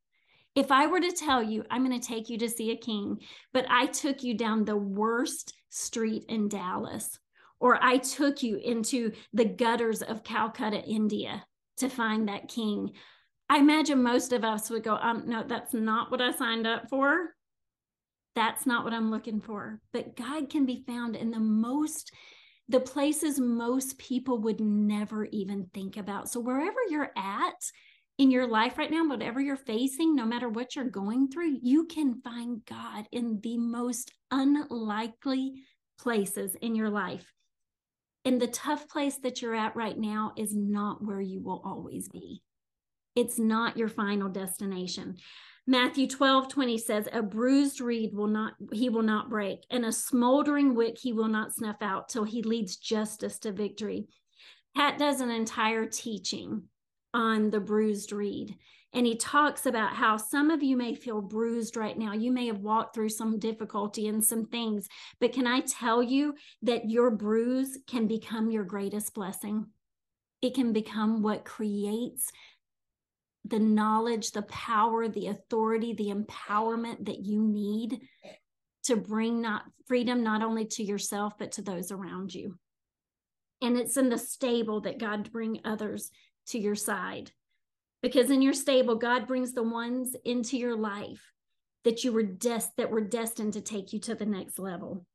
If 0.56 0.72
I 0.72 0.86
were 0.86 1.00
to 1.00 1.12
tell 1.12 1.42
you, 1.42 1.64
I'm 1.70 1.86
going 1.86 2.00
to 2.00 2.06
take 2.06 2.28
you 2.28 2.38
to 2.38 2.48
see 2.48 2.72
a 2.72 2.76
king, 2.76 3.18
but 3.52 3.66
I 3.68 3.86
took 3.86 4.22
you 4.22 4.36
down 4.36 4.64
the 4.64 4.76
worst 4.76 5.54
street 5.68 6.24
in 6.28 6.48
Dallas, 6.48 7.18
or 7.60 7.78
I 7.80 7.98
took 7.98 8.42
you 8.42 8.56
into 8.56 9.12
the 9.32 9.44
gutters 9.44 10.02
of 10.02 10.24
Calcutta, 10.24 10.82
India 10.82 11.44
to 11.76 11.88
find 11.88 12.28
that 12.28 12.48
king, 12.48 12.92
I 13.48 13.58
imagine 13.58 14.02
most 14.02 14.32
of 14.32 14.44
us 14.44 14.70
would 14.70 14.82
go, 14.82 14.96
um, 14.96 15.24
no, 15.26 15.44
that's 15.46 15.72
not 15.72 16.10
what 16.10 16.20
I 16.20 16.32
signed 16.32 16.66
up 16.66 16.88
for. 16.88 17.34
That's 18.34 18.66
not 18.66 18.84
what 18.84 18.92
I'm 18.92 19.10
looking 19.10 19.40
for. 19.40 19.80
But 19.92 20.16
God 20.16 20.50
can 20.50 20.66
be 20.66 20.84
found 20.86 21.16
in 21.16 21.30
the 21.30 21.40
most 21.40 22.12
the 22.68 22.80
places 22.80 23.38
most 23.38 23.96
people 23.98 24.38
would 24.38 24.60
never 24.60 25.26
even 25.26 25.70
think 25.72 25.96
about. 25.96 26.28
So, 26.28 26.40
wherever 26.40 26.78
you're 26.90 27.12
at 27.16 27.54
in 28.18 28.30
your 28.30 28.46
life 28.46 28.78
right 28.78 28.90
now, 28.90 29.06
whatever 29.06 29.40
you're 29.40 29.56
facing, 29.56 30.14
no 30.14 30.24
matter 30.24 30.48
what 30.48 30.74
you're 30.74 30.86
going 30.86 31.28
through, 31.28 31.58
you 31.62 31.86
can 31.86 32.20
find 32.22 32.64
God 32.64 33.06
in 33.12 33.40
the 33.42 33.58
most 33.58 34.10
unlikely 34.30 35.64
places 35.98 36.54
in 36.62 36.74
your 36.74 36.88
life. 36.88 37.30
And 38.24 38.40
the 38.40 38.46
tough 38.46 38.88
place 38.88 39.18
that 39.18 39.42
you're 39.42 39.54
at 39.54 39.76
right 39.76 39.96
now 39.96 40.32
is 40.36 40.54
not 40.54 41.04
where 41.04 41.20
you 41.20 41.40
will 41.42 41.62
always 41.64 42.08
be. 42.08 42.42
It's 43.14 43.38
not 43.38 43.76
your 43.76 43.88
final 43.88 44.28
destination. 44.28 45.16
Matthew 45.66 46.06
12, 46.06 46.48
20 46.48 46.78
says, 46.78 47.08
A 47.12 47.22
bruised 47.22 47.80
reed 47.80 48.14
will 48.14 48.28
not, 48.28 48.54
he 48.72 48.88
will 48.88 49.02
not 49.02 49.28
break, 49.28 49.64
and 49.70 49.84
a 49.84 49.92
smoldering 49.92 50.74
wick 50.74 50.96
he 50.98 51.12
will 51.12 51.28
not 51.28 51.54
snuff 51.54 51.76
out 51.82 52.08
till 52.08 52.24
he 52.24 52.42
leads 52.42 52.76
justice 52.76 53.38
to 53.40 53.52
victory. 53.52 54.06
Pat 54.74 54.98
does 54.98 55.20
an 55.20 55.30
entire 55.30 55.86
teaching 55.86 56.64
on 57.16 57.48
the 57.48 57.58
bruised 57.58 58.12
reed. 58.12 58.54
And 58.92 59.06
he 59.06 59.16
talks 59.16 59.64
about 59.64 59.94
how 59.94 60.18
some 60.18 60.50
of 60.50 60.62
you 60.62 60.76
may 60.76 60.94
feel 60.94 61.22
bruised 61.22 61.76
right 61.76 61.96
now. 61.96 62.12
You 62.12 62.30
may 62.30 62.46
have 62.46 62.60
walked 62.60 62.94
through 62.94 63.08
some 63.08 63.38
difficulty 63.38 64.08
and 64.08 64.22
some 64.22 64.44
things, 64.44 64.86
but 65.18 65.32
can 65.32 65.46
I 65.46 65.60
tell 65.60 66.02
you 66.02 66.34
that 66.62 66.90
your 66.90 67.10
bruise 67.10 67.78
can 67.86 68.06
become 68.06 68.50
your 68.50 68.64
greatest 68.64 69.14
blessing? 69.14 69.66
It 70.42 70.54
can 70.54 70.74
become 70.74 71.22
what 71.22 71.46
creates 71.46 72.30
the 73.46 73.60
knowledge, 73.60 74.32
the 74.32 74.42
power, 74.42 75.08
the 75.08 75.28
authority, 75.28 75.94
the 75.94 76.10
empowerment 76.10 77.06
that 77.06 77.20
you 77.20 77.40
need 77.42 78.00
to 78.84 78.96
bring 78.96 79.40
not 79.40 79.62
freedom 79.86 80.22
not 80.22 80.42
only 80.42 80.66
to 80.66 80.82
yourself 80.82 81.32
but 81.38 81.52
to 81.52 81.62
those 81.62 81.90
around 81.90 82.34
you. 82.34 82.58
And 83.62 83.78
it's 83.78 83.96
in 83.96 84.10
the 84.10 84.18
stable 84.18 84.82
that 84.82 84.98
God 84.98 85.32
bring 85.32 85.60
others 85.64 86.10
to 86.48 86.58
your 86.58 86.74
side. 86.74 87.30
Because 88.02 88.30
in 88.30 88.42
your 88.42 88.52
stable 88.52 88.96
God 88.96 89.26
brings 89.26 89.52
the 89.52 89.62
ones 89.62 90.14
into 90.24 90.56
your 90.56 90.76
life 90.76 91.32
that 91.84 92.04
you 92.04 92.12
were 92.12 92.22
des- 92.22 92.72
that 92.76 92.90
were 92.90 93.00
destined 93.00 93.54
to 93.54 93.60
take 93.60 93.92
you 93.92 94.00
to 94.00 94.14
the 94.14 94.26
next 94.26 94.58
level. 94.58 95.06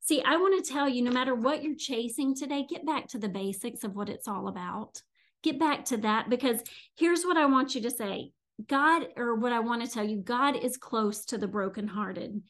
See, 0.00 0.22
I 0.22 0.36
want 0.36 0.64
to 0.64 0.72
tell 0.72 0.88
you 0.88 1.02
no 1.02 1.10
matter 1.10 1.34
what 1.34 1.62
you're 1.62 1.76
chasing 1.76 2.34
today, 2.34 2.66
get 2.68 2.86
back 2.86 3.08
to 3.08 3.18
the 3.18 3.28
basics 3.28 3.84
of 3.84 3.94
what 3.94 4.08
it's 4.08 4.28
all 4.28 4.48
about 4.48 5.02
get 5.42 5.58
back 5.58 5.84
to 5.86 5.96
that 5.98 6.28
because 6.28 6.62
here's 6.96 7.24
what 7.24 7.36
I 7.36 7.46
want 7.46 7.74
you 7.74 7.80
to 7.82 7.90
say 7.90 8.32
God, 8.68 9.06
or 9.16 9.36
what 9.36 9.52
I 9.52 9.60
want 9.60 9.82
to 9.84 9.90
tell 9.90 10.04
you, 10.04 10.18
God 10.18 10.54
is 10.54 10.76
close 10.76 11.24
to 11.26 11.38
the 11.38 11.48
brokenhearted. 11.48 12.42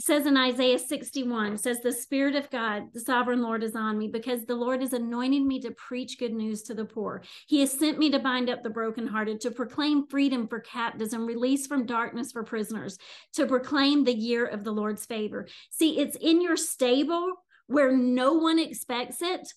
Says 0.00 0.26
in 0.26 0.36
Isaiah 0.36 0.78
61, 0.78 1.56
says, 1.58 1.78
The 1.80 1.92
Spirit 1.92 2.34
of 2.34 2.50
God, 2.50 2.92
the 2.92 2.98
sovereign 2.98 3.42
Lord, 3.42 3.62
is 3.62 3.76
on 3.76 3.96
me 3.96 4.08
because 4.08 4.44
the 4.44 4.56
Lord 4.56 4.80
has 4.80 4.92
anointed 4.92 5.42
me 5.42 5.60
to 5.60 5.70
preach 5.70 6.18
good 6.18 6.32
news 6.32 6.62
to 6.64 6.74
the 6.74 6.84
poor. 6.84 7.22
He 7.46 7.60
has 7.60 7.70
sent 7.70 7.98
me 7.98 8.10
to 8.10 8.18
bind 8.18 8.50
up 8.50 8.64
the 8.64 8.70
brokenhearted, 8.70 9.40
to 9.42 9.52
proclaim 9.52 10.08
freedom 10.08 10.48
for 10.48 10.58
captives 10.58 11.12
and 11.12 11.24
release 11.24 11.68
from 11.68 11.86
darkness 11.86 12.32
for 12.32 12.42
prisoners, 12.42 12.98
to 13.34 13.46
proclaim 13.46 14.02
the 14.02 14.14
year 14.14 14.44
of 14.44 14.64
the 14.64 14.72
Lord's 14.72 15.06
favor. 15.06 15.46
See, 15.70 16.00
it's 16.00 16.16
in 16.16 16.42
your 16.42 16.56
stable 16.56 17.32
where 17.68 17.96
no 17.96 18.32
one 18.32 18.58
expects 18.58 19.22
it 19.22 19.52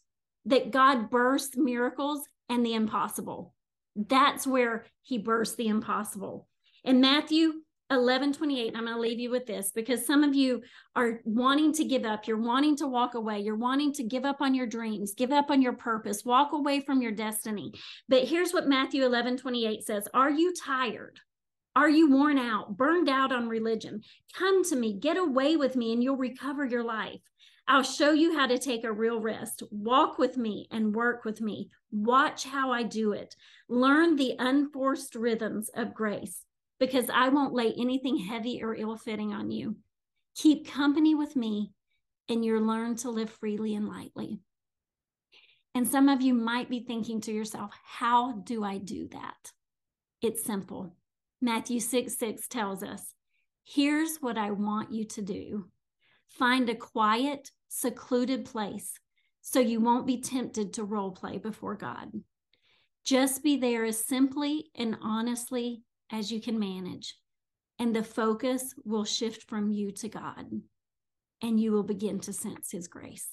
that 0.45 0.71
God 0.71 1.09
bursts 1.09 1.57
miracles 1.57 2.27
and 2.47 2.63
the 2.63 2.75
impossible. 2.75 3.55
That's 3.95 4.45
where 4.45 4.85
he 5.01 5.17
bursts 5.17 5.55
the 5.55 5.67
impossible. 5.67 6.47
In 6.83 7.01
Matthew 7.01 7.53
11 7.89 8.33
28, 8.33 8.73
I'm 8.75 8.83
going 8.83 8.95
to 8.95 8.99
leave 8.99 9.19
you 9.19 9.29
with 9.29 9.45
this 9.45 9.71
because 9.71 10.05
some 10.05 10.23
of 10.23 10.35
you 10.35 10.61
are 10.95 11.21
wanting 11.23 11.71
to 11.73 11.85
give 11.85 12.03
up. 12.03 12.27
You're 12.27 12.41
wanting 12.41 12.75
to 12.77 12.87
walk 12.87 13.13
away. 13.13 13.39
You're 13.39 13.55
wanting 13.55 13.93
to 13.93 14.03
give 14.03 14.25
up 14.25 14.41
on 14.41 14.53
your 14.53 14.67
dreams, 14.67 15.13
give 15.13 15.31
up 15.31 15.49
on 15.49 15.61
your 15.61 15.73
purpose, 15.73 16.25
walk 16.25 16.51
away 16.51 16.81
from 16.81 17.01
your 17.01 17.13
destiny. 17.13 17.71
But 18.09 18.25
here's 18.25 18.51
what 18.51 18.67
Matthew 18.67 19.05
11 19.05 19.37
28 19.37 19.85
says 19.85 20.07
Are 20.13 20.29
you 20.29 20.53
tired? 20.53 21.19
Are 21.77 21.89
you 21.89 22.09
worn 22.09 22.39
out, 22.39 22.75
burned 22.75 23.07
out 23.07 23.31
on 23.31 23.47
religion? 23.47 24.01
Come 24.33 24.65
to 24.65 24.75
me, 24.75 24.99
get 24.99 25.15
away 25.15 25.55
with 25.55 25.75
me, 25.75 25.93
and 25.93 26.03
you'll 26.03 26.17
recover 26.17 26.65
your 26.65 26.83
life. 26.83 27.21
I'll 27.67 27.83
show 27.83 28.13
you 28.13 28.35
how 28.35 28.47
to 28.47 28.57
take 28.57 28.83
a 28.83 28.91
real 28.91 29.21
rest. 29.21 29.61
Walk 29.69 30.17
with 30.17 30.37
me 30.37 30.67
and 30.71 30.95
work 30.95 31.23
with 31.23 31.39
me. 31.39 31.69
Watch 31.91 32.45
how 32.45 32.71
I 32.71 32.83
do 32.83 33.11
it. 33.11 33.35
Learn 33.69 34.15
the 34.15 34.35
unforced 34.39 35.15
rhythms 35.15 35.69
of 35.75 35.93
grace 35.93 36.46
because 36.79 37.09
I 37.11 37.29
won't 37.29 37.53
lay 37.53 37.73
anything 37.77 38.17
heavy 38.17 38.63
or 38.63 38.75
ill 38.75 38.97
fitting 38.97 39.33
on 39.33 39.51
you. 39.51 39.77
Keep 40.35 40.71
company 40.71 41.15
with 41.15 41.35
me 41.35 41.71
and 42.29 42.43
you'll 42.43 42.63
learn 42.63 42.95
to 42.97 43.09
live 43.09 43.29
freely 43.29 43.75
and 43.75 43.87
lightly. 43.87 44.39
And 45.73 45.87
some 45.87 46.09
of 46.09 46.21
you 46.21 46.33
might 46.33 46.69
be 46.69 46.79
thinking 46.79 47.21
to 47.21 47.31
yourself, 47.31 47.71
how 47.83 48.33
do 48.33 48.63
I 48.63 48.77
do 48.77 49.07
that? 49.09 49.51
It's 50.21 50.43
simple. 50.43 50.95
Matthew 51.41 51.79
6 51.79 52.17
6 52.17 52.47
tells 52.47 52.83
us, 52.83 53.13
here's 53.63 54.17
what 54.17 54.37
I 54.37 54.51
want 54.51 54.91
you 54.91 55.05
to 55.05 55.21
do 55.21 55.69
find 56.27 56.69
a 56.69 56.75
quiet, 56.75 57.51
secluded 57.69 58.45
place 58.45 58.93
so 59.41 59.59
you 59.59 59.79
won't 59.79 60.07
be 60.07 60.19
tempted 60.19 60.73
to 60.73 60.83
role 60.83 61.11
play 61.11 61.37
before 61.37 61.75
God. 61.75 62.11
Just 63.05 63.43
be 63.43 63.57
there 63.57 63.85
as 63.85 64.03
simply 64.03 64.69
and 64.75 64.97
honestly 65.01 65.83
as 66.11 66.31
you 66.31 66.41
can 66.41 66.59
manage, 66.59 67.15
and 67.79 67.95
the 67.95 68.03
focus 68.03 68.73
will 68.85 69.05
shift 69.05 69.43
from 69.43 69.71
you 69.71 69.91
to 69.91 70.09
God, 70.09 70.45
and 71.41 71.59
you 71.59 71.71
will 71.71 71.83
begin 71.83 72.19
to 72.21 72.33
sense 72.33 72.71
His 72.71 72.87
grace. 72.87 73.27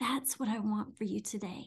That's 0.00 0.38
what 0.38 0.48
I 0.48 0.58
want 0.58 0.96
for 0.96 1.04
you 1.04 1.20
today. 1.20 1.66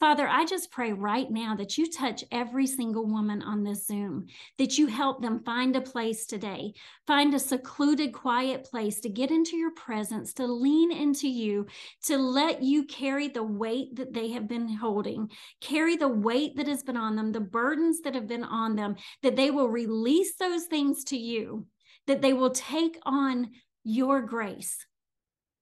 Father, 0.00 0.28
I 0.28 0.44
just 0.44 0.70
pray 0.70 0.92
right 0.92 1.28
now 1.28 1.56
that 1.56 1.76
you 1.76 1.90
touch 1.90 2.22
every 2.30 2.68
single 2.68 3.04
woman 3.04 3.42
on 3.42 3.64
this 3.64 3.84
Zoom, 3.84 4.26
that 4.56 4.78
you 4.78 4.86
help 4.86 5.20
them 5.20 5.42
find 5.42 5.74
a 5.74 5.80
place 5.80 6.24
today, 6.24 6.74
find 7.04 7.34
a 7.34 7.38
secluded, 7.40 8.12
quiet 8.12 8.62
place 8.62 9.00
to 9.00 9.08
get 9.08 9.32
into 9.32 9.56
your 9.56 9.72
presence, 9.72 10.32
to 10.34 10.46
lean 10.46 10.92
into 10.92 11.26
you, 11.26 11.66
to 12.04 12.16
let 12.16 12.62
you 12.62 12.84
carry 12.84 13.26
the 13.26 13.42
weight 13.42 13.96
that 13.96 14.12
they 14.12 14.28
have 14.28 14.46
been 14.46 14.68
holding, 14.68 15.28
carry 15.60 15.96
the 15.96 16.06
weight 16.06 16.54
that 16.56 16.68
has 16.68 16.84
been 16.84 16.96
on 16.96 17.16
them, 17.16 17.32
the 17.32 17.40
burdens 17.40 18.00
that 18.02 18.14
have 18.14 18.28
been 18.28 18.44
on 18.44 18.76
them, 18.76 18.94
that 19.24 19.34
they 19.34 19.50
will 19.50 19.68
release 19.68 20.36
those 20.36 20.66
things 20.66 21.02
to 21.02 21.16
you, 21.16 21.66
that 22.06 22.22
they 22.22 22.32
will 22.32 22.50
take 22.50 23.00
on 23.04 23.50
your 23.82 24.22
grace 24.22 24.86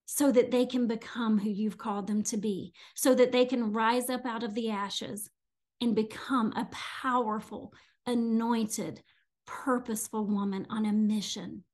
so 0.06 0.30
that 0.30 0.52
they 0.52 0.64
can 0.64 0.86
become 0.86 1.38
who 1.38 1.50
you've 1.50 1.78
called 1.78 2.06
them 2.06 2.22
to 2.22 2.36
be, 2.36 2.72
so 2.94 3.14
that 3.14 3.32
they 3.32 3.44
can 3.44 3.72
rise 3.72 4.08
up 4.08 4.24
out 4.24 4.44
of 4.44 4.54
the 4.54 4.70
ashes 4.70 5.28
and 5.80 5.94
become 5.94 6.52
a 6.56 6.68
powerful, 7.02 7.72
anointed, 8.06 9.02
purposeful 9.46 10.24
woman 10.24 10.66
on 10.70 10.86
a 10.86 10.92
mission. 10.92 11.64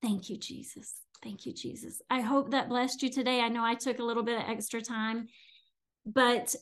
Thank 0.00 0.30
you, 0.30 0.38
Jesus. 0.38 0.94
Thank 1.22 1.46
you, 1.46 1.52
Jesus. 1.52 2.02
I 2.10 2.22
hope 2.22 2.50
that 2.50 2.68
blessed 2.68 3.02
you 3.02 3.10
today. 3.10 3.40
I 3.40 3.48
know 3.48 3.64
I 3.64 3.74
took 3.74 4.00
a 4.00 4.04
little 4.04 4.24
bit 4.24 4.40
of 4.40 4.48
extra 4.48 4.80
time, 4.80 5.28
but 6.04 6.54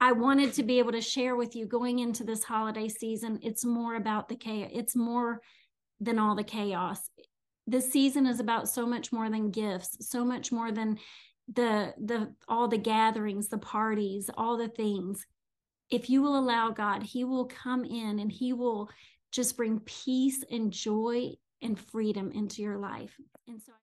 I 0.00 0.12
wanted 0.12 0.54
to 0.54 0.62
be 0.62 0.78
able 0.78 0.92
to 0.92 1.00
share 1.00 1.34
with 1.34 1.56
you 1.56 1.66
going 1.66 1.98
into 1.98 2.22
this 2.22 2.44
holiday 2.44 2.88
season. 2.88 3.40
It's 3.42 3.64
more 3.64 3.96
about 3.96 4.28
the 4.28 4.36
chaos, 4.36 4.70
it's 4.72 4.94
more 4.94 5.40
than 6.00 6.20
all 6.20 6.36
the 6.36 6.44
chaos 6.44 7.00
this 7.68 7.92
season 7.92 8.26
is 8.26 8.40
about 8.40 8.68
so 8.68 8.86
much 8.86 9.12
more 9.12 9.28
than 9.28 9.50
gifts, 9.50 10.08
so 10.08 10.24
much 10.24 10.50
more 10.50 10.72
than 10.72 10.98
the 11.52 11.94
the 12.02 12.34
all 12.48 12.66
the 12.66 12.78
gatherings, 12.78 13.48
the 13.48 13.58
parties, 13.58 14.30
all 14.36 14.56
the 14.56 14.68
things. 14.68 15.26
If 15.90 16.08
you 16.08 16.22
will 16.22 16.38
allow 16.38 16.70
God, 16.70 17.02
he 17.02 17.24
will 17.24 17.46
come 17.46 17.84
in 17.84 18.18
and 18.18 18.32
he 18.32 18.52
will 18.52 18.90
just 19.32 19.56
bring 19.56 19.80
peace 19.80 20.42
and 20.50 20.72
joy 20.72 21.32
and 21.60 21.78
freedom 21.78 22.32
into 22.32 22.62
your 22.62 22.78
life. 22.78 23.14
And 23.46 23.60
so 23.62 23.72